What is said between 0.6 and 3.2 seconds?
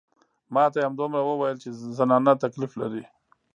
ته يې همدومره وويل چې زنانه تکليف لري.